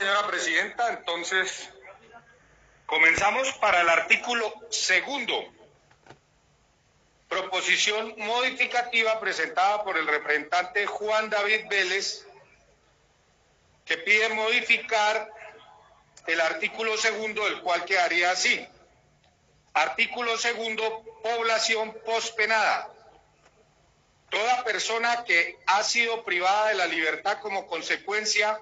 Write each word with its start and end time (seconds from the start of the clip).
Señora 0.00 0.28
Presidenta, 0.28 0.92
entonces 0.92 1.70
comenzamos 2.86 3.52
para 3.54 3.80
el 3.80 3.88
artículo 3.88 4.54
segundo. 4.70 5.34
Proposición 7.28 8.14
modificativa 8.16 9.18
presentada 9.18 9.82
por 9.82 9.98
el 9.98 10.06
representante 10.06 10.86
Juan 10.86 11.28
David 11.30 11.66
Vélez, 11.68 12.24
que 13.84 13.96
pide 13.96 14.28
modificar 14.28 15.32
el 16.28 16.40
artículo 16.42 16.96
segundo, 16.96 17.44
el 17.48 17.60
cual 17.62 17.84
quedaría 17.84 18.30
así. 18.30 18.64
Artículo 19.74 20.38
segundo, 20.38 21.02
población 21.24 21.92
pospenada. 22.06 22.88
Toda 24.30 24.62
persona 24.62 25.24
que 25.24 25.58
ha 25.66 25.82
sido 25.82 26.24
privada 26.24 26.68
de 26.68 26.74
la 26.76 26.86
libertad 26.86 27.40
como 27.40 27.66
consecuencia 27.66 28.60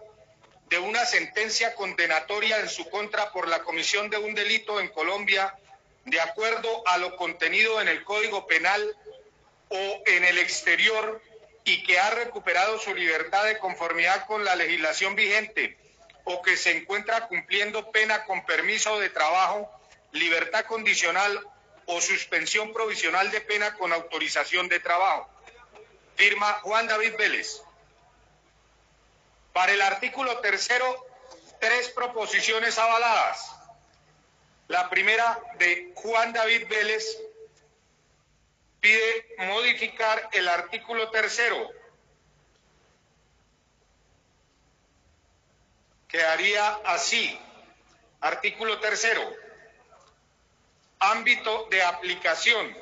de 0.68 0.78
una 0.78 1.04
sentencia 1.04 1.74
condenatoria 1.74 2.58
en 2.60 2.68
su 2.68 2.88
contra 2.90 3.30
por 3.32 3.48
la 3.48 3.62
comisión 3.62 4.10
de 4.10 4.18
un 4.18 4.34
delito 4.34 4.80
en 4.80 4.88
Colombia, 4.88 5.54
de 6.04 6.20
acuerdo 6.20 6.86
a 6.86 6.98
lo 6.98 7.16
contenido 7.16 7.80
en 7.80 7.88
el 7.88 8.04
Código 8.04 8.46
Penal 8.46 8.96
o 9.68 10.02
en 10.06 10.24
el 10.24 10.38
exterior, 10.38 11.22
y 11.64 11.82
que 11.82 11.98
ha 11.98 12.10
recuperado 12.10 12.78
su 12.78 12.94
libertad 12.94 13.44
de 13.44 13.58
conformidad 13.58 14.26
con 14.26 14.44
la 14.44 14.54
legislación 14.54 15.16
vigente, 15.16 15.76
o 16.22 16.40
que 16.42 16.56
se 16.56 16.76
encuentra 16.76 17.26
cumpliendo 17.26 17.90
pena 17.90 18.24
con 18.24 18.46
permiso 18.46 18.98
de 19.00 19.10
trabajo, 19.10 19.68
libertad 20.12 20.64
condicional 20.64 21.40
o 21.86 22.00
suspensión 22.00 22.72
provisional 22.72 23.30
de 23.30 23.40
pena 23.40 23.74
con 23.74 23.92
autorización 23.92 24.68
de 24.68 24.80
trabajo. 24.80 25.28
Firma 26.16 26.54
Juan 26.62 26.86
David 26.86 27.14
Vélez. 27.16 27.62
Para 29.56 29.72
el 29.72 29.80
artículo 29.80 30.38
tercero, 30.40 31.06
tres 31.58 31.88
proposiciones 31.88 32.76
avaladas. 32.76 33.56
La 34.68 34.90
primera 34.90 35.40
de 35.58 35.92
Juan 35.94 36.34
David 36.34 36.68
Vélez 36.68 37.18
pide 38.80 39.34
modificar 39.38 40.28
el 40.32 40.46
artículo 40.46 41.10
tercero. 41.10 41.70
Quedaría 46.06 46.78
así. 46.84 47.40
Artículo 48.20 48.78
tercero. 48.78 49.22
Ámbito 50.98 51.66
de 51.70 51.82
aplicación. 51.82 52.76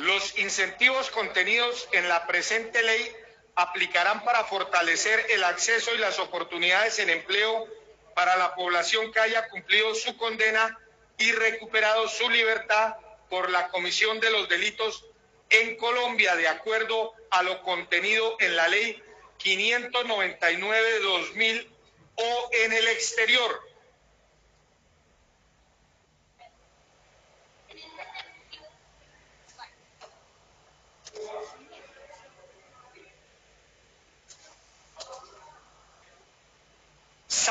Los 0.00 0.38
incentivos 0.38 1.10
contenidos 1.10 1.86
en 1.92 2.08
la 2.08 2.26
presente 2.26 2.82
ley 2.82 3.12
aplicarán 3.54 4.24
para 4.24 4.44
fortalecer 4.44 5.26
el 5.28 5.44
acceso 5.44 5.94
y 5.94 5.98
las 5.98 6.18
oportunidades 6.18 6.98
en 7.00 7.10
empleo 7.10 7.68
para 8.14 8.34
la 8.38 8.54
población 8.54 9.12
que 9.12 9.20
haya 9.20 9.46
cumplido 9.50 9.94
su 9.94 10.16
condena 10.16 10.78
y 11.18 11.32
recuperado 11.32 12.08
su 12.08 12.30
libertad 12.30 12.94
por 13.28 13.50
la 13.50 13.68
comisión 13.68 14.20
de 14.20 14.30
los 14.30 14.48
delitos 14.48 15.04
en 15.50 15.76
Colombia, 15.76 16.34
de 16.34 16.48
acuerdo 16.48 17.12
a 17.30 17.42
lo 17.42 17.62
contenido 17.62 18.38
en 18.40 18.56
la 18.56 18.68
ley 18.68 19.02
599 19.36 20.92
de 20.92 21.00
2000 21.00 21.70
o 22.14 22.50
en 22.52 22.72
el 22.72 22.88
exterior 22.88 23.69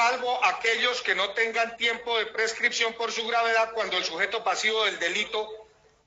salvo 0.10 0.44
aquellos 0.44 1.04
que 1.04 1.14
no 1.14 1.30
tengan 1.32 1.78
tiempo 1.78 2.18
de 2.18 2.26
prescripción 2.28 2.94
por 2.94 3.12
su 3.12 3.28
gravedad 3.28 3.72
cuando 3.74 3.96
el 3.98 4.04
sujeto 4.04 4.44
pasivo 4.44 4.86
del 4.86 4.97
delito 4.97 5.47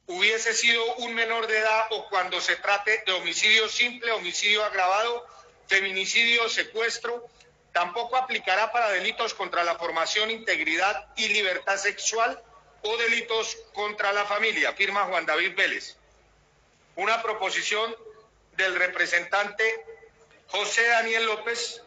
hubiese 0.09 0.55
sido 0.55 0.83
un 0.97 1.15
menor 1.15 1.47
de 1.47 1.59
edad 1.59 1.87
o 1.91 2.09
cuando 2.09 2.41
se 2.41 2.57
trate 2.57 3.05
de 3.07 3.13
homicidio 3.13 3.69
simple, 3.69 4.11
homicidio 4.11 4.65
agravado, 4.65 5.25
feminicidio, 5.69 6.49
secuestro. 6.49 7.29
Tampoco 7.73 8.17
aplicará 8.17 8.73
para 8.73 8.91
delitos 8.91 9.35
contra 9.35 9.63
la 9.63 9.77
formación, 9.77 10.33
integridad 10.33 11.07
y 11.15 11.29
libertad 11.29 11.77
sexual 11.77 12.43
o 12.83 12.97
delitos 12.97 13.57
contra 13.73 14.13
la 14.13 14.25
familia. 14.25 14.73
Firma 14.73 15.05
Juan 15.05 15.27
David 15.27 15.55
Vélez. 15.55 15.97
Una 16.97 17.23
proposición 17.23 17.95
del 18.57 18.75
representante 18.75 19.65
José 20.49 20.89
Daniel 20.89 21.27
López 21.27 21.83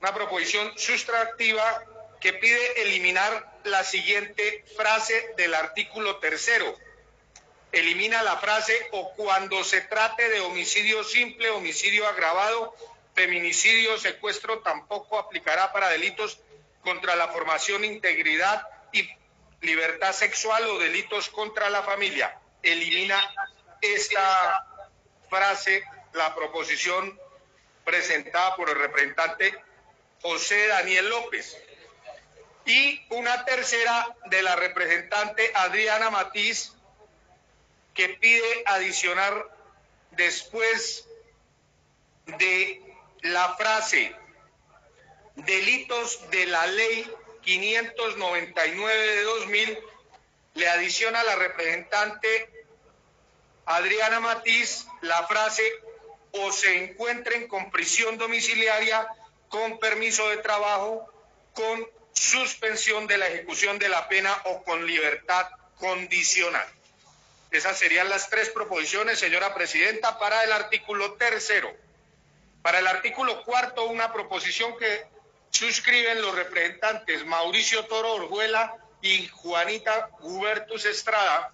una 0.00 0.14
proposición 0.14 0.72
sustractiva 0.76 1.84
que 2.20 2.32
pide 2.34 2.82
eliminar 2.82 3.60
la 3.64 3.84
siguiente 3.84 4.64
frase 4.76 5.34
del 5.36 5.54
artículo 5.54 6.16
tercero. 6.16 6.76
Elimina 7.72 8.22
la 8.22 8.36
frase 8.38 8.74
o 8.92 9.12
cuando 9.14 9.62
se 9.62 9.82
trate 9.82 10.28
de 10.28 10.40
homicidio 10.40 11.04
simple, 11.04 11.50
homicidio 11.50 12.06
agravado, 12.08 12.74
feminicidio, 13.14 13.98
secuestro, 13.98 14.60
tampoco 14.60 15.18
aplicará 15.18 15.72
para 15.72 15.88
delitos 15.88 16.40
contra 16.82 17.14
la 17.14 17.28
formación, 17.28 17.84
integridad 17.84 18.66
y 18.92 19.08
libertad 19.60 20.12
sexual 20.12 20.64
o 20.66 20.78
delitos 20.78 21.28
contra 21.28 21.70
la 21.70 21.82
familia. 21.82 22.38
Elimina 22.62 23.18
esta 23.80 24.66
frase, 25.28 25.84
la 26.14 26.34
proposición 26.34 27.18
presentada 27.84 28.56
por 28.56 28.68
el 28.68 28.76
representante 28.76 29.54
José 30.22 30.66
Daniel 30.68 31.08
López. 31.08 31.56
Y 32.66 33.00
una 33.10 33.44
tercera 33.44 34.16
de 34.26 34.42
la 34.42 34.56
representante 34.56 35.50
Adriana 35.54 36.10
Matiz, 36.10 36.72
que 37.94 38.10
pide 38.10 38.62
adicionar 38.66 39.48
después 40.12 41.06
de 42.26 42.82
la 43.22 43.56
frase 43.56 44.14
delitos 45.36 46.30
de 46.30 46.46
la 46.46 46.66
ley 46.66 47.10
599 47.42 49.06
de 49.16 49.22
2000, 49.22 49.78
le 50.54 50.68
adiciona 50.68 51.22
la 51.24 51.36
representante 51.36 52.50
Adriana 53.66 54.20
Matiz 54.20 54.86
la 55.00 55.26
frase 55.26 55.62
o 56.32 56.52
se 56.52 56.84
encuentren 56.84 57.48
con 57.48 57.70
prisión 57.70 58.18
domiciliaria 58.18 59.08
con 59.50 59.78
permiso 59.78 60.26
de 60.30 60.38
trabajo, 60.38 61.12
con 61.52 61.86
suspensión 62.14 63.06
de 63.06 63.18
la 63.18 63.28
ejecución 63.28 63.78
de 63.78 63.88
la 63.88 64.08
pena 64.08 64.34
o 64.44 64.62
con 64.62 64.86
libertad 64.86 65.48
condicional. 65.76 66.66
Esas 67.50 67.76
serían 67.76 68.08
las 68.08 68.30
tres 68.30 68.48
proposiciones, 68.50 69.18
señora 69.18 69.52
presidenta, 69.52 70.18
para 70.18 70.44
el 70.44 70.52
artículo 70.52 71.14
tercero. 71.14 71.70
Para 72.62 72.78
el 72.78 72.86
artículo 72.86 73.42
cuarto, 73.42 73.86
una 73.86 74.12
proposición 74.12 74.76
que 74.78 75.04
suscriben 75.50 76.22
los 76.22 76.34
representantes 76.34 77.26
Mauricio 77.26 77.86
Toro 77.86 78.14
Orjuela 78.14 78.76
y 79.02 79.26
Juanita 79.28 80.10
Hubertus 80.20 80.84
Estrada, 80.84 81.50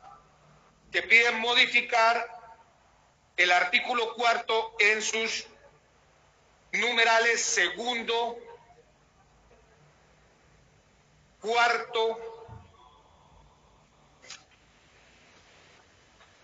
que 0.92 1.02
piden 1.02 1.38
modificar 1.38 2.28
el 3.38 3.52
artículo 3.52 4.14
cuarto 4.14 4.74
en 4.78 5.00
sus 5.00 5.46
numerales 6.76 7.40
segundo, 7.42 8.38
cuarto 11.40 12.18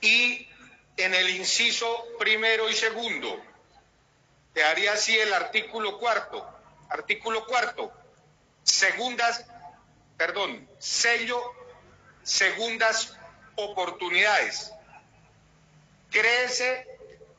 y 0.00 0.48
en 0.97 1.15
el 1.15 1.31
inciso 1.31 2.06
primero 2.19 2.69
y 2.69 2.75
segundo. 2.75 3.41
Te 4.53 4.62
haría 4.65 4.93
así 4.93 5.19
el 5.19 5.32
artículo 5.32 5.99
cuarto. 5.99 6.46
Artículo 6.90 7.46
cuarto. 7.46 7.93
Segundas, 8.62 9.46
perdón, 10.17 10.69
sello, 10.79 11.40
segundas 12.23 13.17
oportunidades. 13.56 14.73
Crece 16.11 16.87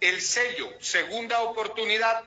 el 0.01 0.21
sello, 0.21 0.69
segunda 0.81 1.41
oportunidad 1.41 2.23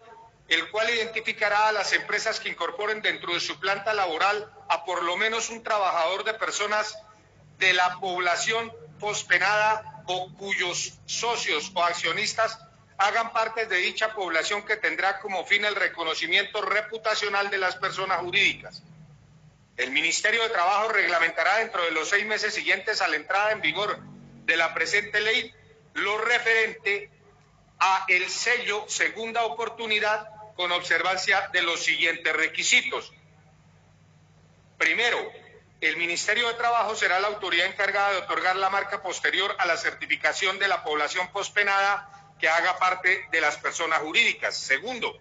el 0.49 0.71
cual 0.71 0.89
identificará 0.91 1.69
a 1.69 1.73
las 1.73 1.93
empresas 1.93 2.39
que 2.39 2.49
incorporen 2.49 3.03
dentro 3.03 3.35
de 3.35 3.41
su 3.41 3.59
planta 3.59 3.93
laboral 3.95 4.53
a 4.69 4.85
por 4.85 5.03
lo 5.03 5.17
menos 5.17 5.51
un 5.51 5.63
trabajador 5.63 6.25
de 6.25 6.35
personas 6.35 6.97
de 7.59 7.73
la 7.73 7.99
población 7.99 8.73
pospenada 9.01 10.03
o 10.07 10.33
cuyos 10.35 10.95
socios 11.07 11.73
o 11.75 11.83
accionistas 11.83 12.59
hagan 12.99 13.33
parte 13.33 13.67
de 13.67 13.77
dicha 13.77 14.15
población 14.15 14.65
que 14.65 14.77
tendrá 14.77 15.19
como 15.21 15.45
fin 15.45 15.65
el 15.65 15.75
reconocimiento 15.75 16.63
reputacional 16.63 17.51
de 17.51 17.59
las 17.59 17.77
personas 17.77 18.21
jurídicas. 18.21 18.83
El 19.77 19.91
Ministerio 19.91 20.43
de 20.43 20.49
Trabajo 20.49 20.89
reglamentará 20.89 21.59
dentro 21.59 21.85
de 21.85 21.91
los 21.91 22.09
seis 22.09 22.25
meses 22.25 22.55
siguientes 22.55 23.03
a 23.03 23.09
la 23.09 23.17
entrada 23.17 23.53
en 23.53 23.61
vigor 23.61 23.99
de 24.45 24.57
la 24.57 24.73
presente 24.73 25.21
ley 25.21 25.53
lo 25.95 26.19
referente 26.19 27.11
a 27.79 28.05
el 28.09 28.31
sello 28.31 28.85
segunda 28.89 29.45
oportunidad 29.45 30.29
con 30.57 30.73
observancia 30.73 31.49
de 31.53 31.63
los 31.63 31.85
siguientes 31.85 32.35
requisitos. 32.35 33.13
Primero, 34.79 35.33
el 35.81 35.97
Ministerio 35.97 36.49
de 36.49 36.55
Trabajo 36.55 36.97
será 36.97 37.21
la 37.21 37.29
autoridad 37.29 37.67
encargada 37.67 38.13
de 38.13 38.19
otorgar 38.19 38.57
la 38.57 38.71
marca 38.71 39.03
posterior 39.03 39.55
a 39.59 39.67
la 39.67 39.77
certificación 39.77 40.59
de 40.59 40.69
la 40.69 40.83
población 40.83 41.31
pospenada 41.33 42.35
que 42.41 42.49
haga 42.49 42.79
parte 42.79 43.27
de 43.31 43.41
las 43.41 43.59
personas 43.59 44.01
jurídicas. 44.01 44.57
Segundo, 44.57 45.19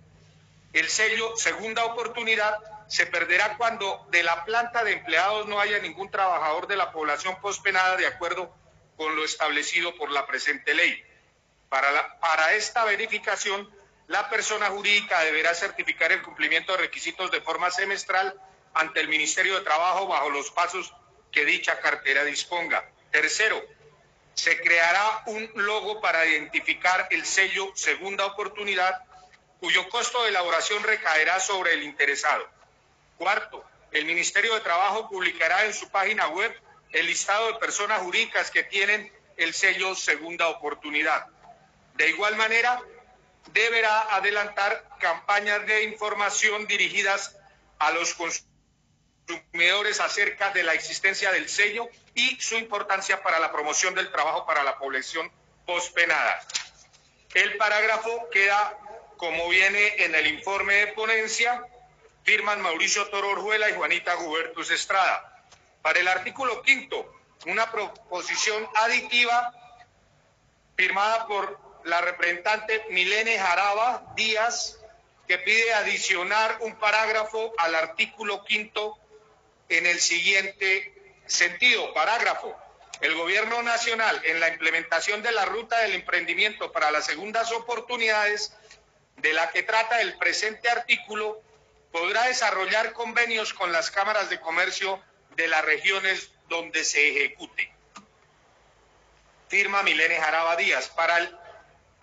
el 0.73 0.89
sello 0.89 1.35
segunda 1.35 1.85
oportunidad 1.85 2.59
se 2.87 3.05
perderá 3.05 3.57
cuando 3.57 4.05
de 4.11 4.23
la 4.23 4.45
planta 4.45 4.83
de 4.83 4.93
empleados 4.93 5.47
no 5.47 5.59
haya 5.59 5.79
ningún 5.79 6.09
trabajador 6.09 6.67
de 6.67 6.77
la 6.77 6.91
población 6.91 7.39
pospenada 7.41 7.97
de 7.97 8.07
acuerdo 8.07 8.53
con 8.95 9.15
lo 9.15 9.25
establecido 9.25 9.95
por 9.95 10.11
la 10.11 10.25
presente 10.25 10.73
ley. 10.73 11.03
Para, 11.69 12.19
para 12.19 12.53
esta 12.53 12.85
verificación, 12.85 13.69
la 14.07 14.29
persona 14.29 14.67
jurídica 14.67 15.21
deberá 15.21 15.53
certificar 15.55 16.11
el 16.11 16.21
cumplimiento 16.21 16.73
de 16.73 16.79
requisitos 16.79 17.31
de 17.31 17.41
forma 17.41 17.71
semestral 17.71 18.39
ante 18.73 18.99
el 18.99 19.07
Ministerio 19.07 19.55
de 19.55 19.61
Trabajo 19.61 20.07
bajo 20.07 20.29
los 20.29 20.51
pasos 20.51 20.93
que 21.31 21.45
dicha 21.45 21.79
cartera 21.79 22.23
disponga. 22.23 22.87
Tercero, 23.11 23.61
se 24.35 24.59
creará 24.61 25.23
un 25.27 25.49
logo 25.55 26.01
para 26.01 26.25
identificar 26.25 27.07
el 27.09 27.25
sello 27.25 27.71
segunda 27.73 28.25
oportunidad 28.25 29.01
cuyo 29.59 29.87
costo 29.89 30.21
de 30.23 30.29
elaboración 30.29 30.83
recaerá 30.83 31.39
sobre 31.39 31.73
el 31.73 31.83
interesado. 31.83 32.47
Cuarto, 33.17 33.63
el 33.91 34.05
Ministerio 34.05 34.53
de 34.53 34.59
Trabajo 34.59 35.09
publicará 35.09 35.65
en 35.65 35.73
su 35.73 35.89
página 35.89 36.27
web 36.27 36.53
el 36.91 37.07
listado 37.07 37.47
de 37.47 37.59
personas 37.59 38.01
jurídicas 38.01 38.51
que 38.51 38.63
tienen 38.63 39.11
el 39.37 39.53
sello 39.53 39.95
segunda 39.95 40.49
oportunidad. 40.49 41.25
De 41.95 42.09
igual 42.09 42.35
manera, 42.35 42.81
deberá 43.53 44.15
adelantar 44.15 44.97
campañas 44.99 45.65
de 45.65 45.83
información 45.83 46.67
dirigidas 46.67 47.35
a 47.79 47.91
los 47.91 48.13
consumidores 48.13 49.99
acerca 49.99 50.51
de 50.51 50.63
la 50.63 50.73
existencia 50.73 51.31
del 51.31 51.49
sello 51.49 51.89
y 52.13 52.39
su 52.39 52.55
importancia 52.55 53.21
para 53.23 53.39
la 53.39 53.51
promoción 53.51 53.95
del 53.95 54.11
trabajo 54.11 54.45
para 54.45 54.63
la 54.63 54.77
población 54.77 55.31
pospenada. 55.65 56.41
El 57.33 57.57
parágrafo 57.57 58.29
queda 58.31 58.77
como 59.17 59.49
viene 59.49 60.03
en 60.03 60.15
el 60.15 60.27
informe 60.27 60.73
de 60.73 60.87
ponencia, 60.87 61.65
firman 62.23 62.61
Mauricio 62.61 63.07
Toro 63.09 63.29
Orjuela 63.29 63.69
y 63.69 63.73
Juanita 63.73 64.13
Gubertus 64.15 64.71
Estrada. 64.71 65.43
Para 65.81 65.99
el 65.99 66.07
artículo 66.07 66.61
quinto, 66.61 67.13
una 67.45 67.71
proposición 67.71 68.67
aditiva 68.75 69.53
firmada 70.75 71.27
por 71.27 71.64
la 71.85 72.01
representante 72.01 72.83
Milene 72.89 73.39
Jaraba 73.39 74.13
Díaz, 74.15 74.79
que 75.27 75.37
pide 75.37 75.73
adicionar 75.73 76.57
un 76.61 76.75
parágrafo 76.77 77.53
al 77.57 77.75
artículo 77.75 78.43
quinto 78.43 78.97
en 79.69 79.85
el 79.85 79.99
siguiente 79.99 80.93
sentido. 81.25 81.93
Parágrafo. 81.93 82.55
El 83.01 83.13
Gobierno 83.15 83.61
Nacional, 83.61 84.21
en 84.23 84.39
la 84.39 84.49
implementación 84.49 85.21
de 85.21 85.31
la 85.31 85.45
ruta 85.45 85.79
del 85.79 85.93
emprendimiento 85.93 86.71
para 86.71 86.91
las 86.91 87.05
segundas 87.05 87.51
oportunidades, 87.51 88.55
de 89.17 89.33
la 89.33 89.51
que 89.51 89.63
trata 89.63 90.01
el 90.01 90.17
presente 90.17 90.69
artículo, 90.69 91.41
podrá 91.91 92.23
desarrollar 92.23 92.93
convenios 92.93 93.53
con 93.53 93.71
las 93.71 93.91
cámaras 93.91 94.29
de 94.29 94.39
comercio 94.39 95.01
de 95.35 95.47
las 95.47 95.63
regiones 95.65 96.31
donde 96.47 96.83
se 96.83 97.09
ejecute. 97.09 97.71
Firma 99.49 99.83
Milene 99.83 100.15
Jaraba 100.15 100.55
Díaz. 100.55 100.89
Para 100.89 101.17
el 101.19 101.44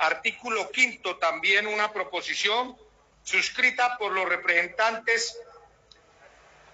artículo 0.03 0.69
quinto, 0.71 1.17
también 1.17 1.67
una 1.67 1.93
proposición 1.93 2.77
suscrita 3.23 3.97
por 3.99 4.11
los 4.11 4.29
representantes 4.29 5.39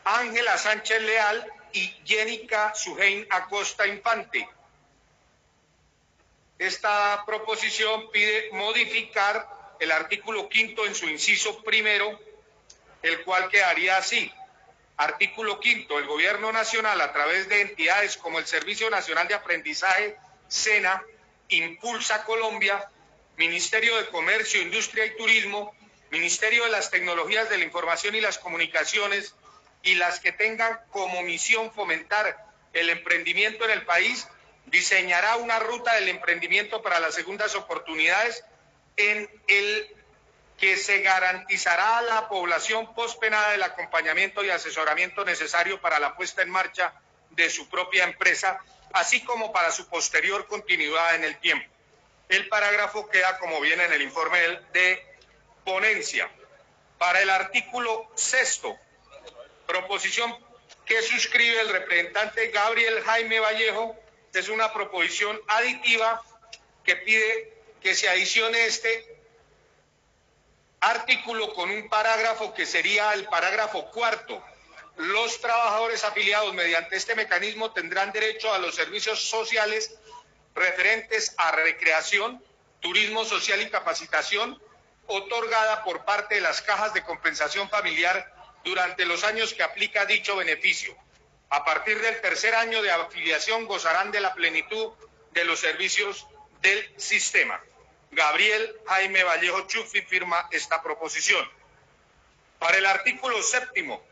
Ángela 0.05 0.57
Sánchez 0.57 1.03
Leal 1.03 1.53
y 1.73 1.87
Jenica 2.07 2.75
Sujein 2.75 3.27
Acosta 3.29 3.87
Infante. 3.87 4.49
Esta 6.59 7.23
proposición 7.27 8.11
pide 8.11 8.49
modificar 8.53 9.47
el 9.79 9.93
artículo 9.93 10.49
quinto 10.49 10.87
en 10.87 10.95
su 10.95 11.07
inciso 11.07 11.63
primero, 11.63 12.19
el 13.03 13.23
cual 13.25 13.51
quedaría 13.51 13.99
así. 13.99 14.33
Artículo 14.97 15.61
quinto, 15.61 15.99
el 15.99 16.07
Gobierno 16.07 16.51
Nacional, 16.51 16.99
a 17.03 17.13
través 17.13 17.47
de 17.49 17.61
entidades 17.61 18.17
como 18.17 18.39
el 18.39 18.47
Servicio 18.47 18.89
Nacional 18.89 19.29
de 19.29 19.35
Aprendizaje, 19.35 20.17
SENA, 20.49 21.05
Impulsa 21.51 22.25
Colombia, 22.25 22.91
Ministerio 23.39 23.97
de 23.97 24.09
Comercio, 24.09 24.61
Industria 24.61 25.07
y 25.07 25.17
Turismo, 25.17 25.73
Ministerio 26.11 26.65
de 26.65 26.71
las 26.71 26.91
Tecnologías 26.91 27.49
de 27.49 27.59
la 27.59 27.65
Información 27.65 28.17
y 28.17 28.21
las 28.21 28.37
Comunicaciones 28.37 29.35
y 29.85 29.95
las 29.95 30.19
que 30.19 30.33
tengan 30.33 30.81
como 30.91 31.23
misión 31.23 31.73
fomentar 31.73 32.37
el 32.73 32.91
emprendimiento 32.91 33.65
en 33.65 33.71
el 33.71 33.87
país, 33.87 34.27
diseñará 34.67 35.37
una 35.37 35.61
ruta 35.61 35.95
del 35.95 36.09
emprendimiento 36.09 36.83
para 36.83 36.99
las 36.99 37.15
segundas 37.15 37.55
oportunidades 37.55 38.45
en 38.97 39.31
el 39.47 39.97
que 40.59 40.77
se 40.77 41.03
garantizará 41.03 41.99
a 41.99 42.03
la 42.03 42.29
población 42.29 42.93
pospenada 42.93 43.55
el 43.55 43.63
acompañamiento 43.63 44.45
y 44.45 44.51
asesoramiento 44.51 45.25
necesario 45.25 45.81
para 45.81 46.01
la 46.01 46.17
puesta 46.17 46.43
en 46.43 46.51
marcha 46.51 46.93
de 47.31 47.49
su 47.51 47.69
propia 47.69 48.03
empresa, 48.03 48.59
así 48.93 49.23
como 49.23 49.53
para 49.53 49.71
su 49.71 49.89
posterior 49.89 50.49
continuidad 50.49 51.15
en 51.15 51.23
el 51.23 51.39
tiempo. 51.39 51.78
El 52.29 52.49
parágrafo 52.49 53.09
queda 53.09 53.39
como 53.39 53.61
viene 53.61 53.85
en 53.85 53.93
el 53.93 54.03
informe 54.03 54.39
de 54.73 55.03
ponencia. 55.65 56.31
Para 56.99 57.23
el 57.23 57.31
artículo 57.31 58.11
sexto, 58.15 58.77
proposición 59.67 60.37
que 60.85 61.01
suscribe 61.03 61.61
el 61.61 61.69
representante 61.69 62.49
Gabriel 62.49 63.03
Jaime 63.05 63.41
Vallejo, 63.41 63.97
es 64.33 64.49
una 64.49 64.73
proposición 64.73 65.41
aditiva 65.49 66.23
que 66.85 66.97
pide 66.97 67.55
que 67.83 67.95
se 67.95 68.09
adicione 68.09 68.67
este 68.67 69.19
artículo 70.81 71.53
con 71.55 71.71
un 71.71 71.89
parágrafo 71.89 72.55
que 72.55 72.67
sería 72.67 73.13
el 73.15 73.25
parágrafo 73.27 73.91
cuarto. 73.91 74.43
Los 74.97 75.41
trabajadores 75.41 76.03
afiliados 76.05 76.53
mediante 76.55 76.97
este 76.97 77.15
mecanismo 77.15 77.73
tendrán 77.73 78.13
derecho 78.13 78.53
a 78.53 78.59
los 78.59 78.75
servicios 78.75 79.29
sociales 79.29 79.97
referentes 80.59 81.35
a 81.39 81.53
recreación, 81.53 82.43
turismo 82.81 83.25
social 83.25 83.61
y 83.63 83.71
capacitación 83.71 84.61
otorgada 85.07 85.83
por 85.85 86.05
parte 86.05 86.37
de 86.37 86.41
las 86.41 86.63
cajas 86.63 86.93
de 86.95 87.03
compensación 87.03 87.69
familiar 87.71 88.33
durante 88.65 89.07
los 89.07 89.25
años 89.25 89.55
que 89.55 89.63
aplica 89.63 90.05
dicho 90.07 90.37
beneficio. 90.37 90.97
A 91.51 91.65
partir 91.65 92.01
del 92.01 92.21
tercer 92.21 92.55
año 92.55 92.83
de 92.83 92.91
afiliación 92.91 93.67
gozarán 93.67 94.11
de 94.11 94.21
la 94.21 94.35
plenitud 94.35 94.93
de 95.33 95.45
los 95.45 95.61
servicios 95.61 96.27
del 96.61 96.93
sistema. 96.99 97.63
Gabriel 98.11 98.77
Jaime 98.87 99.25
Vallejo 99.25 99.67
Chufi 99.67 100.03
firma 100.03 100.49
esta 100.51 100.83
proposición. 100.83 101.49
Para 102.59 102.77
el 102.79 102.87
artículo 102.87 103.43
séptimo, 103.43 104.03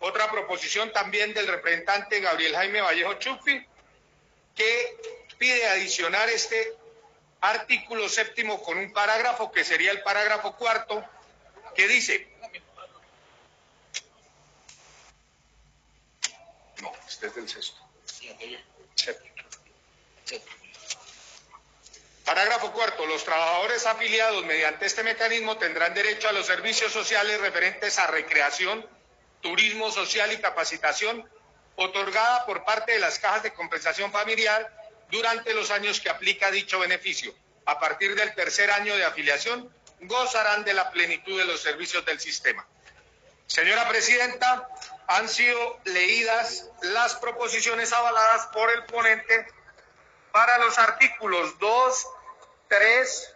otra 0.00 0.30
proposición 0.30 0.92
también 0.92 1.32
del 1.32 1.46
representante 1.46 2.20
Gabriel 2.20 2.54
Jaime 2.54 2.80
Vallejo 2.80 3.14
Chufi, 3.14 3.66
que 4.54 4.96
pide 5.38 5.66
adicionar 5.68 6.28
este 6.28 6.76
artículo 7.40 8.08
séptimo 8.08 8.62
con 8.62 8.76
un 8.78 8.92
parágrafo 8.92 9.50
que 9.52 9.64
sería 9.64 9.92
el 9.92 10.02
parágrafo 10.02 10.56
cuarto, 10.56 11.04
que 11.74 11.86
dice, 11.86 12.28
no, 16.82 16.92
este 17.08 17.28
es 17.28 17.34
del 17.34 17.48
sexto. 17.48 17.80
Parágrafo 22.24 22.72
cuarto. 22.72 23.06
Los 23.06 23.24
trabajadores 23.24 23.86
afiliados 23.86 24.44
mediante 24.44 24.84
este 24.84 25.02
mecanismo 25.02 25.56
tendrán 25.56 25.94
derecho 25.94 26.28
a 26.28 26.32
los 26.32 26.46
servicios 26.46 26.92
sociales 26.92 27.40
referentes 27.40 27.98
a 27.98 28.06
recreación, 28.08 28.86
turismo 29.40 29.90
social 29.90 30.30
y 30.32 30.38
capacitación 30.38 31.26
otorgada 31.76 32.44
por 32.44 32.64
parte 32.64 32.92
de 32.92 32.98
las 32.98 33.18
cajas 33.18 33.44
de 33.44 33.54
compensación 33.54 34.12
familiar 34.12 34.77
durante 35.10 35.54
los 35.54 35.70
años 35.70 36.00
que 36.00 36.10
aplica 36.10 36.50
dicho 36.50 36.78
beneficio. 36.78 37.34
A 37.66 37.78
partir 37.78 38.14
del 38.14 38.34
tercer 38.34 38.70
año 38.70 38.96
de 38.96 39.04
afiliación, 39.04 39.72
gozarán 40.00 40.64
de 40.64 40.74
la 40.74 40.90
plenitud 40.90 41.38
de 41.38 41.44
los 41.44 41.60
servicios 41.60 42.04
del 42.04 42.20
sistema. 42.20 42.66
Señora 43.46 43.88
Presidenta, 43.88 44.68
han 45.06 45.28
sido 45.28 45.80
leídas 45.84 46.66
las 46.82 47.14
proposiciones 47.16 47.92
avaladas 47.92 48.46
por 48.48 48.70
el 48.70 48.84
ponente 48.84 49.46
para 50.32 50.58
los 50.58 50.78
artículos 50.78 51.58
2, 51.58 52.06
3, 52.68 53.34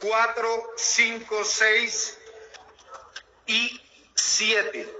4, 0.00 0.72
5, 0.76 1.44
6 1.44 2.18
y 3.46 3.80
7. 4.14 4.96